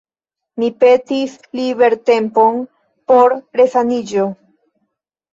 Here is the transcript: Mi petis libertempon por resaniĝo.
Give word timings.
Mi 0.61 0.67
petis 0.83 1.33
libertempon 1.59 2.57
por 3.11 3.35
resaniĝo. 3.61 4.25